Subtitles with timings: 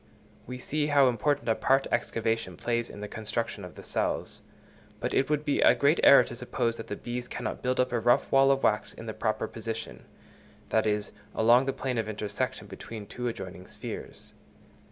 [0.47, 4.41] We see how important a part excavation plays in the construction of the cells;
[4.99, 7.91] but it would be a great error to suppose that the bees cannot build up
[7.91, 12.65] a rough wall of wax in the proper position—that is, along the plane of intersection
[12.65, 14.33] between two adjoining spheres.